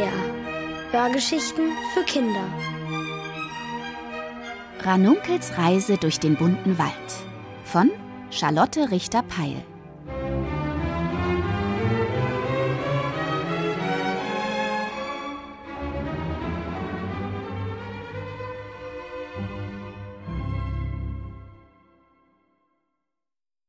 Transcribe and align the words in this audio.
SWR. 0.00 0.92
Hörgeschichten 0.92 1.72
für 1.92 2.02
Kinder. 2.04 2.44
Ranunkels 4.80 5.58
Reise 5.58 5.98
durch 5.98 6.18
den 6.18 6.36
bunten 6.36 6.78
Wald 6.78 6.92
von 7.64 7.90
Charlotte 8.30 8.90
Richter-Peil. 8.90 9.62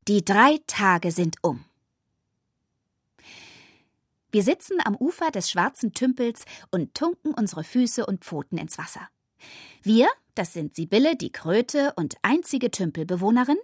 Die 0.08 0.24
drei 0.24 0.60
Tage 0.68 1.12
sind 1.12 1.36
um. 1.42 1.66
Wir 4.32 4.44
sitzen 4.44 4.78
am 4.84 4.96
Ufer 4.96 5.30
des 5.30 5.52
schwarzen 5.52 5.94
Tümpels 5.94 6.46
und 6.72 6.96
tunken 6.96 7.34
unsere 7.34 7.64
Füße 7.64 8.06
und 8.06 8.24
Pfoten 8.24 8.58
ins 8.58 8.78
Wasser. 8.78 9.08
Wir, 9.84 10.08
das 10.36 10.54
sind 10.54 10.76
Sibylle, 10.76 11.16
die 11.16 11.32
Kröte 11.32 11.94
und 11.96 12.16
einzige 12.22 12.72
Tümpelbewohnerin, 12.72 13.58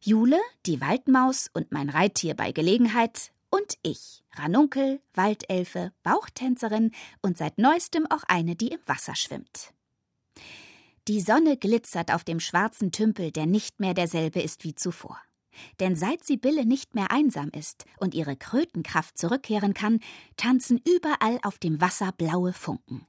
Jule, 0.00 0.38
die 0.66 0.80
Waldmaus 0.80 1.48
und 1.54 1.72
mein 1.72 1.88
Reittier 1.88 2.34
bei 2.34 2.52
Gelegenheit, 2.52 3.30
und 3.48 3.78
ich, 3.82 4.24
Ranunkel, 4.32 5.00
Waldelfe, 5.14 5.92
Bauchtänzerin 6.02 6.90
und 7.22 7.38
seit 7.38 7.56
neuestem 7.56 8.04
auch 8.10 8.24
eine, 8.26 8.56
die 8.56 8.68
im 8.68 8.80
Wasser 8.84 9.14
schwimmt. 9.14 9.72
Die 11.06 11.20
Sonne 11.20 11.56
glitzert 11.56 12.12
auf 12.12 12.24
dem 12.24 12.40
schwarzen 12.40 12.90
Tümpel, 12.90 13.30
der 13.30 13.46
nicht 13.46 13.78
mehr 13.78 13.94
derselbe 13.94 14.42
ist 14.42 14.64
wie 14.64 14.74
zuvor. 14.74 15.20
Denn 15.80 15.96
seit 15.96 16.24
Sibylle 16.24 16.66
nicht 16.66 16.94
mehr 16.94 17.10
einsam 17.10 17.50
ist 17.50 17.84
und 17.98 18.14
ihre 18.14 18.36
Krötenkraft 18.36 19.18
zurückkehren 19.18 19.74
kann, 19.74 20.00
tanzen 20.36 20.80
überall 20.86 21.38
auf 21.42 21.58
dem 21.58 21.80
Wasser 21.80 22.12
blaue 22.12 22.52
Funken. 22.52 23.06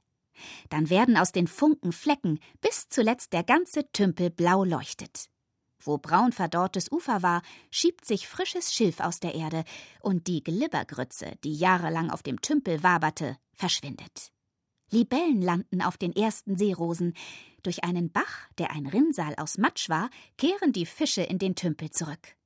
Dann 0.68 0.90
werden 0.90 1.16
aus 1.16 1.32
den 1.32 1.46
Funken 1.46 1.92
Flecken, 1.92 2.40
bis 2.60 2.88
zuletzt 2.88 3.32
der 3.32 3.42
ganze 3.42 3.90
Tümpel 3.92 4.30
blau 4.30 4.64
leuchtet. 4.64 5.28
Wo 5.82 5.98
braun 5.98 6.32
verdorrtes 6.32 6.90
Ufer 6.90 7.22
war, 7.22 7.42
schiebt 7.70 8.04
sich 8.04 8.26
frisches 8.26 8.74
Schilf 8.74 9.00
aus 9.00 9.20
der 9.20 9.34
Erde, 9.34 9.64
und 10.00 10.26
die 10.26 10.42
Glibbergrütze, 10.42 11.36
die 11.44 11.54
jahrelang 11.54 12.10
auf 12.10 12.22
dem 12.22 12.40
Tümpel 12.40 12.82
waberte, 12.82 13.36
verschwindet. 13.52 14.32
Libellen 14.90 15.42
landen 15.42 15.82
auf 15.82 15.96
den 15.96 16.14
ersten 16.14 16.56
Seerosen. 16.56 17.14
Durch 17.62 17.84
einen 17.84 18.10
Bach, 18.10 18.48
der 18.58 18.70
ein 18.70 18.86
Rinnsal 18.86 19.34
aus 19.36 19.58
Matsch 19.58 19.88
war, 19.88 20.10
kehren 20.38 20.72
die 20.72 20.86
Fische 20.86 21.22
in 21.22 21.38
den 21.38 21.54
Tümpel 21.54 21.90
zurück. 21.90 22.36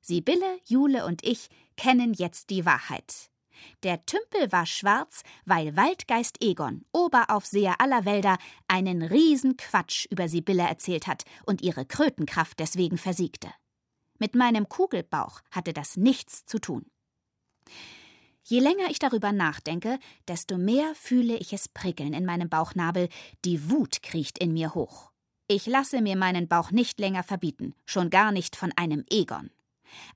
Sibylle, 0.00 0.58
Jule 0.64 1.04
und 1.04 1.24
ich 1.24 1.48
kennen 1.76 2.14
jetzt 2.14 2.50
die 2.50 2.64
Wahrheit. 2.64 3.30
Der 3.82 4.04
Tümpel 4.06 4.52
war 4.52 4.66
schwarz, 4.66 5.22
weil 5.44 5.76
Waldgeist 5.76 6.42
Egon, 6.42 6.84
Oberaufseher 6.92 7.80
aller 7.80 8.04
Wälder, 8.04 8.38
einen 8.68 9.02
Riesenquatsch 9.02 10.06
über 10.10 10.28
Sibylle 10.28 10.62
erzählt 10.62 11.06
hat 11.06 11.24
und 11.44 11.62
ihre 11.62 11.84
Krötenkraft 11.84 12.58
deswegen 12.60 12.98
versiegte. 12.98 13.48
Mit 14.18 14.34
meinem 14.34 14.68
Kugelbauch 14.68 15.40
hatte 15.50 15.72
das 15.72 15.96
nichts 15.96 16.44
zu 16.46 16.58
tun. 16.58 16.86
Je 18.50 18.60
länger 18.60 18.88
ich 18.88 18.98
darüber 18.98 19.30
nachdenke, 19.30 19.98
desto 20.26 20.56
mehr 20.56 20.94
fühle 20.94 21.36
ich 21.36 21.52
es 21.52 21.68
prickeln 21.68 22.14
in 22.14 22.24
meinem 22.24 22.48
Bauchnabel, 22.48 23.10
die 23.44 23.70
Wut 23.70 24.02
kriecht 24.02 24.38
in 24.38 24.54
mir 24.54 24.74
hoch. 24.74 25.10
Ich 25.48 25.66
lasse 25.66 26.00
mir 26.00 26.16
meinen 26.16 26.48
Bauch 26.48 26.70
nicht 26.70 26.98
länger 26.98 27.22
verbieten, 27.22 27.74
schon 27.84 28.08
gar 28.08 28.32
nicht 28.32 28.56
von 28.56 28.72
einem 28.74 29.04
Egon. 29.10 29.50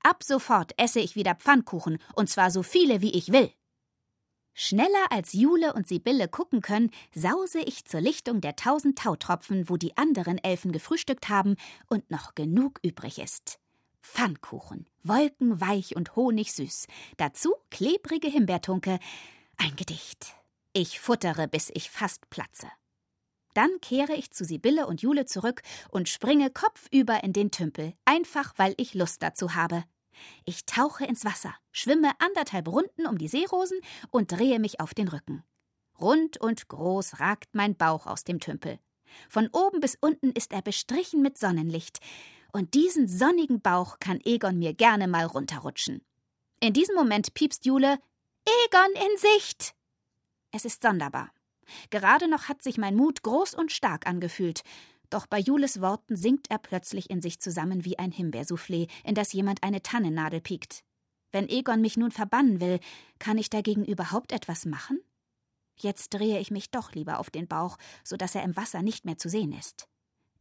Ab 0.02 0.22
sofort 0.24 0.72
esse 0.78 1.00
ich 1.00 1.14
wieder 1.14 1.34
Pfannkuchen, 1.34 1.98
und 2.14 2.30
zwar 2.30 2.50
so 2.50 2.62
viele, 2.62 3.02
wie 3.02 3.12
ich 3.12 3.32
will. 3.32 3.52
Schneller 4.54 5.10
als 5.10 5.34
Jule 5.34 5.74
und 5.74 5.86
Sibylle 5.86 6.26
gucken 6.26 6.62
können, 6.62 6.90
sause 7.14 7.60
ich 7.60 7.84
zur 7.84 8.00
Lichtung 8.00 8.40
der 8.40 8.56
tausend 8.56 8.98
Tautropfen, 8.98 9.68
wo 9.68 9.76
die 9.76 9.98
anderen 9.98 10.38
Elfen 10.38 10.72
gefrühstückt 10.72 11.28
haben 11.28 11.56
und 11.90 12.10
noch 12.10 12.34
genug 12.34 12.78
übrig 12.82 13.18
ist. 13.18 13.58
Pfannkuchen, 14.02 14.86
wolkenweich 15.02 15.96
und 15.96 16.16
honigsüß. 16.16 16.86
Dazu 17.16 17.54
klebrige 17.70 18.28
Himbeertunke. 18.28 18.98
Ein 19.56 19.76
Gedicht. 19.76 20.34
Ich 20.72 21.00
futtere, 21.00 21.48
bis 21.48 21.70
ich 21.74 21.90
fast 21.90 22.28
platze. 22.28 22.66
Dann 23.54 23.70
kehre 23.80 24.14
ich 24.14 24.30
zu 24.30 24.44
Sibylle 24.44 24.86
und 24.86 25.02
Jule 25.02 25.26
zurück 25.26 25.62
und 25.90 26.08
springe 26.08 26.50
kopfüber 26.50 27.22
in 27.22 27.32
den 27.32 27.50
Tümpel, 27.50 27.94
einfach 28.04 28.54
weil 28.56 28.74
ich 28.78 28.94
Lust 28.94 29.22
dazu 29.22 29.54
habe. 29.54 29.84
Ich 30.44 30.66
tauche 30.66 31.04
ins 31.04 31.24
Wasser, 31.24 31.54
schwimme 31.70 32.12
anderthalb 32.18 32.68
Runden 32.68 33.06
um 33.06 33.18
die 33.18 33.28
Seerosen 33.28 33.78
und 34.10 34.32
drehe 34.32 34.58
mich 34.58 34.80
auf 34.80 34.94
den 34.94 35.08
Rücken. 35.08 35.44
Rund 36.00 36.38
und 36.40 36.68
groß 36.68 37.20
ragt 37.20 37.54
mein 37.54 37.76
Bauch 37.76 38.06
aus 38.06 38.24
dem 38.24 38.40
Tümpel. 38.40 38.78
Von 39.28 39.48
oben 39.52 39.80
bis 39.80 39.96
unten 40.00 40.32
ist 40.32 40.52
er 40.52 40.62
bestrichen 40.62 41.22
mit 41.22 41.38
Sonnenlicht 41.38 42.00
und 42.52 42.74
diesen 42.74 43.08
sonnigen 43.08 43.60
Bauch 43.60 43.98
kann 43.98 44.20
Egon 44.24 44.58
mir 44.58 44.74
gerne 44.74 45.08
mal 45.08 45.24
runterrutschen. 45.26 46.04
In 46.60 46.72
diesem 46.72 46.94
Moment 46.94 47.34
piepst 47.34 47.64
Jule 47.64 47.98
Egon 48.44 48.92
in 48.94 49.18
Sicht. 49.18 49.74
Es 50.52 50.64
ist 50.64 50.82
sonderbar. 50.82 51.32
Gerade 51.90 52.28
noch 52.28 52.48
hat 52.48 52.62
sich 52.62 52.76
mein 52.76 52.94
Mut 52.94 53.22
groß 53.22 53.54
und 53.54 53.72
stark 53.72 54.06
angefühlt, 54.06 54.62
doch 55.10 55.26
bei 55.26 55.38
Jules 55.38 55.80
Worten 55.80 56.16
sinkt 56.16 56.50
er 56.50 56.58
plötzlich 56.58 57.10
in 57.10 57.20
sich 57.20 57.38
zusammen 57.38 57.84
wie 57.84 57.98
ein 57.98 58.12
Himbeersoufflé, 58.12 58.90
in 59.04 59.14
das 59.14 59.32
jemand 59.32 59.62
eine 59.62 59.82
Tannennadel 59.82 60.40
piekt. 60.40 60.84
Wenn 61.32 61.48
Egon 61.48 61.80
mich 61.80 61.96
nun 61.96 62.10
verbannen 62.10 62.60
will, 62.60 62.80
kann 63.18 63.38
ich 63.38 63.50
dagegen 63.50 63.84
überhaupt 63.84 64.32
etwas 64.32 64.64
machen? 64.64 65.00
Jetzt 65.78 66.10
drehe 66.14 66.38
ich 66.38 66.50
mich 66.50 66.70
doch 66.70 66.92
lieber 66.92 67.18
auf 67.18 67.30
den 67.30 67.46
Bauch, 67.46 67.76
so 68.04 68.16
dass 68.16 68.34
er 68.34 68.42
im 68.42 68.56
Wasser 68.56 68.82
nicht 68.82 69.04
mehr 69.04 69.18
zu 69.18 69.28
sehen 69.28 69.52
ist. 69.52 69.86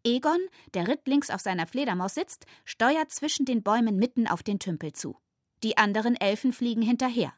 Egon, 0.03 0.39
der 0.73 0.87
rittlings 0.87 1.29
auf 1.29 1.41
seiner 1.41 1.67
Fledermaus 1.67 2.15
sitzt, 2.15 2.45
steuert 2.65 3.11
zwischen 3.11 3.45
den 3.45 3.63
Bäumen 3.63 3.97
mitten 3.97 4.27
auf 4.27 4.43
den 4.43 4.59
Tümpel 4.59 4.93
zu. 4.93 5.17
Die 5.63 5.77
anderen 5.77 6.15
Elfen 6.15 6.53
fliegen 6.53 6.81
hinterher. 6.81 7.33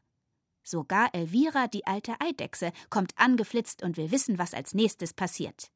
Sogar 0.64 1.14
Elvira, 1.14 1.68
die 1.68 1.86
alte 1.86 2.16
Eidechse, 2.22 2.72
kommt 2.90 3.18
angeflitzt 3.18 3.84
und 3.84 3.98
will 3.98 4.12
wissen, 4.12 4.38
was 4.38 4.54
als 4.54 4.74
nächstes 4.74 5.14
passiert. 5.14 5.70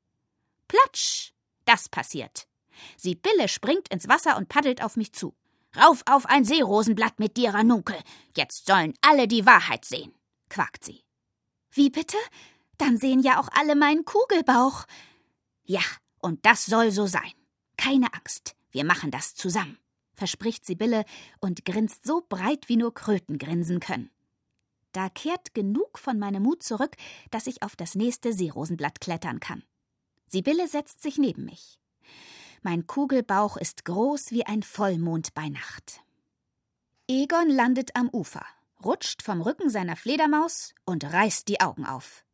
Platsch! 0.68 1.34
Das 1.66 1.90
passiert. 1.90 2.48
Sibylle 2.96 3.50
springt 3.50 3.90
ins 3.90 4.08
Wasser 4.08 4.38
und 4.38 4.48
paddelt 4.48 4.82
auf 4.82 4.96
mich 4.96 5.12
zu. 5.12 5.36
Rauf 5.76 6.02
auf 6.06 6.26
ein 6.26 6.46
Seerosenblatt 6.46 7.20
mit 7.20 7.36
dir, 7.36 7.54
Ranunkel. 7.54 7.98
Jetzt 8.36 8.66
sollen 8.66 8.94
alle 9.02 9.28
die 9.28 9.46
Wahrheit 9.46 9.84
sehen, 9.84 10.14
quakt 10.50 10.86
sie. 10.86 11.04
Wie 11.72 11.90
bitte? 11.90 12.18
Dann 12.78 12.98
sehen 12.98 13.22
ja 13.22 13.40
auch 13.40 13.50
alle 13.52 13.76
meinen 13.76 14.06
Kugelbauch. 14.06 14.86
Ja, 15.64 15.82
und 16.28 16.46
das 16.46 16.66
soll 16.66 16.92
so 16.92 17.08
sein. 17.08 17.32
Keine 17.78 18.14
Angst, 18.14 18.56
wir 18.72 18.84
machen 18.84 19.12
das 19.12 19.34
zusammen, 19.34 19.78
verspricht 20.12 20.66
Sibylle 20.66 21.06
und 21.40 21.64
grinst 21.64 22.06
so 22.06 22.22
breit, 22.28 22.68
wie 22.68 22.76
nur 22.76 22.94
Kröten 22.94 23.38
grinsen 23.38 23.80
können. 23.80 24.12
Da 24.92 25.08
kehrt 25.10 25.54
genug 25.54 25.98
von 25.98 26.20
meinem 26.20 26.44
Mut 26.44 26.64
zurück, 26.64 26.96
dass 27.32 27.48
ich 27.48 27.64
auf 27.64 27.78
das 27.78 27.96
nächste 27.96 28.34
Seerosenblatt 28.34 29.00
klettern 29.00 29.40
kann. 29.40 29.64
Sibylle 30.28 30.68
setzt 30.68 31.02
sich 31.02 31.18
neben 31.18 31.46
mich. 31.46 31.80
Mein 32.62 32.88
Kugelbauch 32.88 33.56
ist 33.56 33.86
groß 33.86 34.32
wie 34.32 34.46
ein 34.46 34.64
Vollmond 34.64 35.34
bei 35.34 35.48
Nacht. 35.48 36.02
Egon 37.08 37.50
landet 37.50 37.96
am 37.96 38.10
Ufer, 38.10 38.46
rutscht 38.84 39.22
vom 39.22 39.42
Rücken 39.42 39.70
seiner 39.70 39.96
Fledermaus 39.96 40.74
und 40.84 41.06
reißt 41.06 41.48
die 41.48 41.62
Augen 41.62 41.86
auf. 41.86 42.26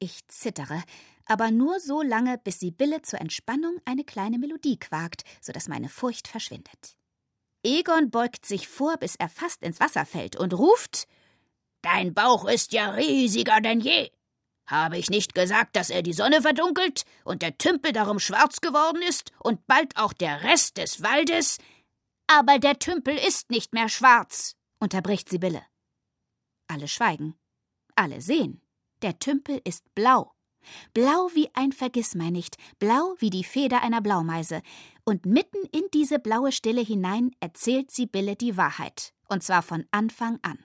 Ich 0.00 0.26
zittere, 0.26 0.82
aber 1.26 1.50
nur 1.50 1.80
so 1.80 2.02
lange, 2.02 2.38
bis 2.38 2.60
Sibylle 2.60 3.02
zur 3.02 3.20
Entspannung 3.20 3.78
eine 3.84 4.04
kleine 4.04 4.38
Melodie 4.38 4.78
quakt, 4.78 5.22
so 5.40 5.52
dass 5.52 5.68
meine 5.68 5.88
Furcht 5.88 6.28
verschwindet. 6.28 6.96
Egon 7.62 8.10
beugt 8.10 8.46
sich 8.46 8.68
vor, 8.68 8.96
bis 8.96 9.16
er 9.16 9.28
fast 9.28 9.62
ins 9.62 9.80
Wasser 9.80 10.06
fällt 10.06 10.36
und 10.36 10.54
ruft 10.54 11.06
Dein 11.82 12.14
Bauch 12.14 12.46
ist 12.46 12.72
ja 12.72 12.90
riesiger 12.90 13.60
denn 13.60 13.80
je. 13.80 14.10
Habe 14.66 14.98
ich 14.98 15.10
nicht 15.10 15.34
gesagt, 15.34 15.76
dass 15.76 15.90
er 15.90 16.02
die 16.02 16.12
Sonne 16.12 16.42
verdunkelt 16.42 17.04
und 17.24 17.42
der 17.42 17.56
Tümpel 17.58 17.92
darum 17.92 18.18
schwarz 18.18 18.60
geworden 18.60 19.02
ist 19.02 19.30
und 19.38 19.66
bald 19.68 19.96
auch 19.96 20.12
der 20.12 20.42
Rest 20.42 20.78
des 20.78 21.02
Waldes? 21.02 21.58
Aber 22.26 22.58
der 22.58 22.80
Tümpel 22.80 23.16
ist 23.16 23.50
nicht 23.50 23.72
mehr 23.72 23.88
schwarz, 23.88 24.56
unterbricht 24.80 25.28
Sibylle. 25.28 25.62
Alle 26.66 26.88
schweigen. 26.88 27.36
Alle 27.94 28.20
sehen. 28.20 28.60
Der 29.02 29.18
Tümpel 29.20 29.60
ist 29.62 29.94
blau. 29.94 30.32
Blau 30.94 31.30
wie 31.34 31.48
ein 31.54 31.72
Vergissmeinnicht, 31.72 32.56
blau 32.78 33.14
wie 33.18 33.30
die 33.30 33.44
Feder 33.44 33.82
einer 33.82 34.00
Blaumeise. 34.00 34.62
Und 35.04 35.26
mitten 35.26 35.64
in 35.72 35.84
diese 35.92 36.18
blaue 36.18 36.52
Stille 36.52 36.80
hinein 36.80 37.30
erzählt 37.40 37.90
Sibylle 37.90 38.36
die 38.36 38.56
Wahrheit. 38.56 39.12
Und 39.28 39.42
zwar 39.42 39.62
von 39.62 39.84
Anfang 39.90 40.38
an. 40.42 40.58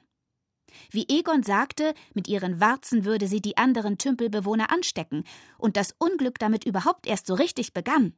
Wie 0.89 1.06
Egon 1.09 1.44
sagte, 1.44 1.94
mit 2.13 2.27
ihren 2.27 2.59
Warzen 2.59 3.06
würde 3.06 3.27
sie 3.27 3.42
die 3.42 3.57
anderen 3.57 3.98
Tümpelbewohner 3.98 4.71
anstecken, 4.71 5.24
und 5.57 5.77
das 5.77 5.94
Unglück 5.98 6.39
damit 6.39 6.65
überhaupt 6.65 7.07
erst 7.07 7.27
so 7.27 7.33
richtig 7.33 7.74
begann. 7.74 8.13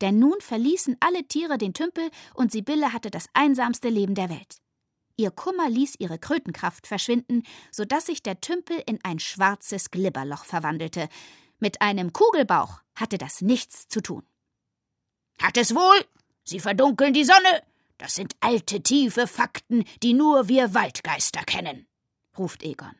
Denn 0.00 0.18
nun 0.18 0.40
verließen 0.40 0.96
alle 1.00 1.24
Tiere 1.24 1.58
den 1.58 1.74
Tümpel 1.74 2.10
und 2.34 2.52
Sibylle 2.52 2.92
hatte 2.92 3.10
das 3.10 3.26
einsamste 3.34 3.88
Leben 3.88 4.14
der 4.14 4.30
Welt. 4.30 4.58
Ihr 5.20 5.32
Kummer 5.32 5.68
ließ 5.68 5.96
ihre 5.98 6.16
Krötenkraft 6.16 6.86
verschwinden, 6.86 7.42
so 7.72 7.84
dass 7.84 8.06
sich 8.06 8.22
der 8.22 8.40
Tümpel 8.40 8.80
in 8.86 9.00
ein 9.02 9.18
schwarzes 9.18 9.90
Glibberloch 9.90 10.44
verwandelte. 10.44 11.08
Mit 11.58 11.82
einem 11.82 12.12
Kugelbauch 12.12 12.82
hatte 12.94 13.18
das 13.18 13.42
nichts 13.42 13.88
zu 13.88 14.00
tun. 14.00 14.22
Hat 15.42 15.56
es 15.56 15.74
wohl? 15.74 16.06
Sie 16.44 16.60
verdunkeln 16.60 17.12
die 17.12 17.24
Sonne. 17.24 17.64
Das 17.98 18.14
sind 18.14 18.36
alte, 18.38 18.80
tiefe 18.80 19.26
Fakten, 19.26 19.84
die 20.04 20.14
nur 20.14 20.46
wir 20.46 20.72
Waldgeister 20.72 21.42
kennen, 21.42 21.88
ruft 22.38 22.62
Egon. 22.62 22.94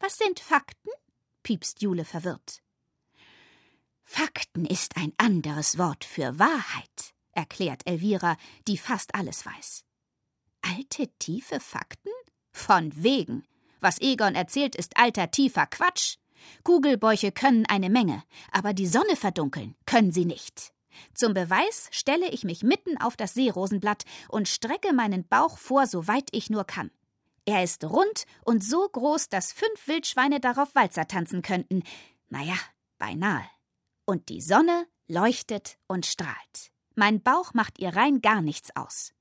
Was 0.00 0.18
sind 0.18 0.40
Fakten? 0.40 0.90
piepst 1.44 1.80
Jule 1.80 2.04
verwirrt. 2.04 2.60
Fakten 4.02 4.66
ist 4.66 4.96
ein 4.96 5.12
anderes 5.16 5.78
Wort 5.78 6.04
für 6.04 6.40
Wahrheit, 6.40 7.14
erklärt 7.30 7.86
Elvira, 7.86 8.36
die 8.66 8.78
fast 8.78 9.14
alles 9.14 9.46
weiß. 9.46 9.84
Alte, 10.80 11.08
tiefe 11.18 11.60
Fakten? 11.60 12.10
Von 12.52 12.90
wegen. 12.94 13.44
Was 13.80 14.00
Egon 14.00 14.34
erzählt, 14.34 14.74
ist 14.74 14.96
alter, 14.96 15.30
tiefer 15.30 15.66
Quatsch. 15.66 16.16
Kugelbäuche 16.64 17.32
können 17.32 17.66
eine 17.66 17.90
Menge, 17.90 18.22
aber 18.50 18.72
die 18.72 18.86
Sonne 18.86 19.14
verdunkeln 19.14 19.76
können 19.84 20.10
sie 20.10 20.24
nicht. 20.24 20.72
Zum 21.14 21.34
Beweis 21.34 21.90
stelle 21.92 22.30
ich 22.30 22.44
mich 22.44 22.62
mitten 22.62 22.96
auf 22.96 23.14
das 23.14 23.34
Seerosenblatt 23.34 24.04
und 24.30 24.48
strecke 24.48 24.94
meinen 24.94 25.28
Bauch 25.28 25.58
vor, 25.58 25.86
soweit 25.86 26.30
ich 26.32 26.48
nur 26.48 26.64
kann. 26.64 26.90
Er 27.44 27.62
ist 27.62 27.84
rund 27.84 28.24
und 28.42 28.64
so 28.64 28.88
groß, 28.88 29.28
dass 29.28 29.52
fünf 29.52 29.86
Wildschweine 29.86 30.40
darauf 30.40 30.74
Walzer 30.74 31.06
tanzen 31.06 31.42
könnten. 31.42 31.82
Naja, 32.30 32.56
beinahe. 32.96 33.44
Und 34.06 34.30
die 34.30 34.40
Sonne 34.40 34.86
leuchtet 35.08 35.76
und 35.88 36.06
strahlt. 36.06 36.72
Mein 36.94 37.20
Bauch 37.20 37.52
macht 37.52 37.78
ihr 37.78 37.94
rein 37.94 38.22
gar 38.22 38.40
nichts 38.40 38.74
aus. 38.74 39.12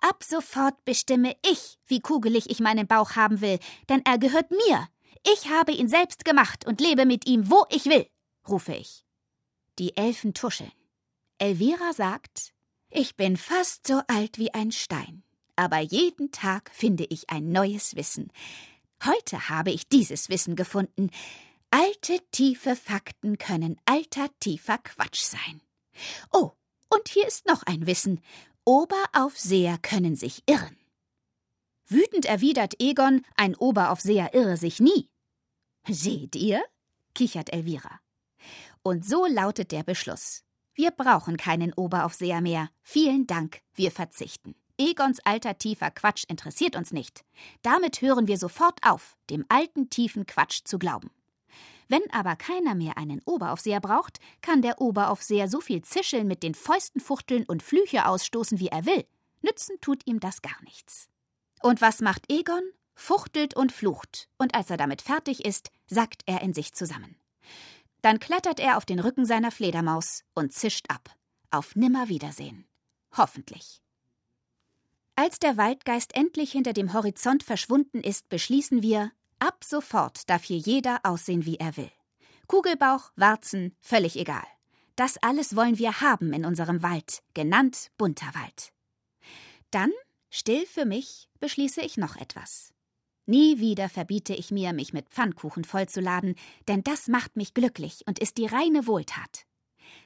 Ab 0.00 0.22
sofort 0.22 0.84
bestimme 0.84 1.36
ich, 1.44 1.78
wie 1.86 2.00
kugelig 2.00 2.50
ich 2.50 2.60
meinen 2.60 2.86
Bauch 2.86 3.16
haben 3.16 3.40
will, 3.40 3.58
denn 3.88 4.02
er 4.04 4.18
gehört 4.18 4.50
mir. 4.50 4.88
Ich 5.32 5.48
habe 5.50 5.72
ihn 5.72 5.88
selbst 5.88 6.24
gemacht 6.24 6.66
und 6.66 6.80
lebe 6.80 7.06
mit 7.06 7.26
ihm, 7.26 7.50
wo 7.50 7.64
ich 7.70 7.86
will, 7.86 8.06
rufe 8.48 8.74
ich. 8.74 9.04
Die 9.78 9.96
Elfen 9.96 10.34
tuscheln. 10.34 10.72
Elvira 11.38 11.92
sagt, 11.92 12.52
ich 12.90 13.16
bin 13.16 13.36
fast 13.36 13.86
so 13.86 14.00
alt 14.06 14.38
wie 14.38 14.54
ein 14.54 14.72
Stein, 14.72 15.22
aber 15.56 15.80
jeden 15.80 16.30
Tag 16.30 16.70
finde 16.72 17.04
ich 17.04 17.28
ein 17.30 17.50
neues 17.50 17.96
Wissen. 17.96 18.30
Heute 19.04 19.48
habe 19.48 19.70
ich 19.70 19.88
dieses 19.88 20.28
Wissen 20.28 20.56
gefunden. 20.56 21.10
Alte, 21.70 22.20
tiefe 22.30 22.76
Fakten 22.76 23.36
können 23.38 23.78
alter, 23.84 24.28
tiefer 24.40 24.78
Quatsch 24.78 25.22
sein. 25.22 25.60
Oh, 26.32 26.52
und 26.88 27.08
hier 27.08 27.26
ist 27.26 27.46
noch 27.46 27.64
ein 27.64 27.86
Wissen. 27.86 28.22
Oberaufseher 28.68 29.78
können 29.78 30.16
sich 30.16 30.42
irren. 30.46 30.76
Wütend 31.86 32.24
erwidert 32.24 32.74
Egon, 32.80 33.24
ein 33.36 33.54
Oberaufseher 33.54 34.34
irre 34.34 34.56
sich 34.56 34.80
nie. 34.80 35.08
Seht 35.88 36.34
ihr? 36.34 36.64
kichert 37.14 37.52
Elvira. 37.52 38.00
Und 38.82 39.06
so 39.06 39.24
lautet 39.26 39.70
der 39.70 39.84
Beschluss. 39.84 40.42
Wir 40.74 40.90
brauchen 40.90 41.36
keinen 41.36 41.74
Oberaufseher 41.74 42.40
mehr. 42.40 42.68
Vielen 42.82 43.28
Dank, 43.28 43.60
wir 43.72 43.92
verzichten. 43.92 44.56
Egons 44.76 45.20
alter 45.20 45.58
tiefer 45.58 45.92
Quatsch 45.92 46.24
interessiert 46.26 46.74
uns 46.74 46.92
nicht. 46.92 47.24
Damit 47.62 48.02
hören 48.02 48.26
wir 48.26 48.36
sofort 48.36 48.80
auf, 48.82 49.16
dem 49.30 49.46
alten 49.48 49.90
tiefen 49.90 50.26
Quatsch 50.26 50.62
zu 50.64 50.80
glauben. 50.80 51.12
Wenn 51.88 52.02
aber 52.10 52.36
keiner 52.36 52.74
mehr 52.74 52.98
einen 52.98 53.22
Oberaufseher 53.24 53.80
braucht, 53.80 54.18
kann 54.42 54.62
der 54.62 54.80
Oberaufseher 54.80 55.48
so 55.48 55.60
viel 55.60 55.82
zischeln, 55.82 56.26
mit 56.26 56.42
den 56.42 56.54
Fäusten 56.54 57.00
fuchteln 57.00 57.44
und 57.44 57.62
Flüche 57.62 58.06
ausstoßen, 58.06 58.58
wie 58.58 58.68
er 58.68 58.86
will. 58.86 59.04
Nützen 59.42 59.76
tut 59.80 60.06
ihm 60.06 60.18
das 60.18 60.42
gar 60.42 60.60
nichts. 60.64 61.08
Und 61.62 61.80
was 61.80 62.00
macht 62.00 62.30
Egon? 62.30 62.62
Fuchtelt 62.94 63.54
und 63.54 63.72
flucht, 63.72 64.28
und 64.38 64.54
als 64.54 64.70
er 64.70 64.78
damit 64.78 65.02
fertig 65.02 65.44
ist, 65.44 65.70
sackt 65.86 66.22
er 66.26 66.40
in 66.40 66.54
sich 66.54 66.72
zusammen. 66.72 67.16
Dann 68.00 68.18
klettert 68.20 68.58
er 68.58 68.78
auf 68.78 68.86
den 68.86 69.00
Rücken 69.00 69.26
seiner 69.26 69.50
Fledermaus 69.50 70.24
und 70.34 70.52
zischt 70.52 70.86
ab. 70.90 71.14
Auf 71.50 71.76
Nimmerwiedersehen. 71.76 72.66
Hoffentlich. 73.16 73.82
Als 75.14 75.38
der 75.38 75.56
Waldgeist 75.56 76.14
endlich 76.14 76.52
hinter 76.52 76.72
dem 76.72 76.92
Horizont 76.92 77.42
verschwunden 77.42 78.00
ist, 78.00 78.28
beschließen 78.28 78.82
wir, 78.82 79.12
Ab 79.38 79.64
sofort 79.64 80.28
darf 80.30 80.44
hier 80.44 80.58
jeder 80.58 81.00
aussehen, 81.02 81.44
wie 81.44 81.56
er 81.56 81.76
will. 81.76 81.90
Kugelbauch, 82.46 83.12
Warzen, 83.16 83.76
völlig 83.80 84.16
egal. 84.16 84.46
Das 84.94 85.18
alles 85.18 85.56
wollen 85.56 85.78
wir 85.78 86.00
haben 86.00 86.32
in 86.32 86.46
unserem 86.46 86.82
Wald, 86.82 87.22
genannt 87.34 87.90
bunter 87.98 88.34
Wald. 88.34 88.72
Dann, 89.70 89.92
still 90.30 90.64
für 90.64 90.86
mich, 90.86 91.28
beschließe 91.38 91.82
ich 91.82 91.98
noch 91.98 92.16
etwas. 92.16 92.72
Nie 93.26 93.58
wieder 93.58 93.88
verbiete 93.88 94.34
ich 94.34 94.50
mir, 94.50 94.72
mich 94.72 94.92
mit 94.92 95.10
Pfannkuchen 95.10 95.64
vollzuladen, 95.64 96.36
denn 96.68 96.82
das 96.82 97.08
macht 97.08 97.36
mich 97.36 97.52
glücklich 97.52 98.04
und 98.06 98.20
ist 98.20 98.38
die 98.38 98.46
reine 98.46 98.86
Wohltat. 98.86 99.44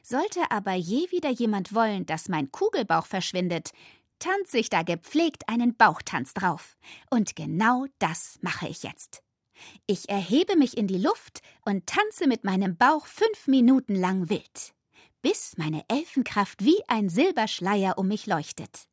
Sollte 0.02 0.50
aber 0.50 0.74
je 0.74 1.10
wieder 1.10 1.30
jemand 1.30 1.74
wollen, 1.74 2.06
dass 2.06 2.28
mein 2.28 2.50
Kugelbauch 2.50 3.06
verschwindet, 3.06 3.70
tanze 4.20 4.58
ich 4.58 4.70
da 4.70 4.82
gepflegt 4.82 5.48
einen 5.48 5.76
Bauchtanz 5.76 6.32
drauf. 6.32 6.76
Und 7.10 7.34
genau 7.34 7.86
das 7.98 8.38
mache 8.40 8.68
ich 8.68 8.84
jetzt. 8.84 9.22
Ich 9.86 10.08
erhebe 10.08 10.56
mich 10.56 10.76
in 10.76 10.86
die 10.86 10.98
Luft 10.98 11.40
und 11.64 11.86
tanze 11.86 12.26
mit 12.26 12.44
meinem 12.44 12.76
Bauch 12.76 13.06
fünf 13.06 13.46
Minuten 13.46 13.94
lang 13.94 14.30
wild, 14.30 14.74
bis 15.22 15.56
meine 15.56 15.84
Elfenkraft 15.88 16.64
wie 16.64 16.80
ein 16.88 17.08
Silberschleier 17.08 17.98
um 17.98 18.08
mich 18.08 18.26
leuchtet. 18.26 18.86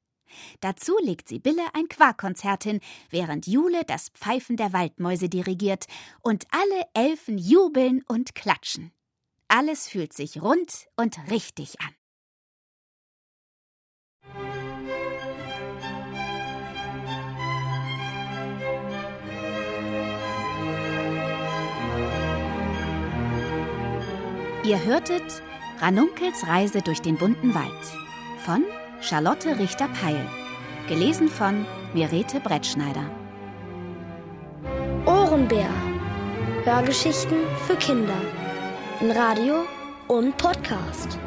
Dazu 0.59 0.97
legt 1.01 1.29
Sibylle 1.29 1.63
ein 1.73 1.87
Quarkkonzert 1.87 2.63
hin, 2.63 2.81
während 3.09 3.47
Jule 3.47 3.83
das 3.85 4.09
Pfeifen 4.09 4.57
der 4.57 4.73
Waldmäuse 4.73 5.29
dirigiert 5.29 5.85
und 6.21 6.47
alle 6.51 6.83
Elfen 6.93 7.37
jubeln 7.37 8.03
und 8.07 8.35
klatschen. 8.35 8.91
Alles 9.47 9.87
fühlt 9.87 10.11
sich 10.11 10.41
rund 10.41 10.87
und 10.97 11.17
richtig 11.31 11.79
an. 11.79 11.96
Ihr 24.67 24.83
hörtet 24.83 25.23
Ranunkels 25.79 26.45
Reise 26.45 26.81
durch 26.81 27.01
den 27.01 27.15
bunten 27.15 27.55
Wald 27.55 27.71
von 28.43 28.65
Charlotte 28.99 29.57
Richter-Peil. 29.57 30.19
Gelesen 30.89 31.29
von 31.29 31.65
Mirete 31.93 32.41
Brettschneider. 32.41 33.09
Ohrenbär. 35.05 35.69
Hörgeschichten 36.65 37.37
für 37.65 37.77
Kinder. 37.77 38.19
In 38.99 39.11
Radio 39.11 39.63
und 40.09 40.35
Podcast. 40.35 41.17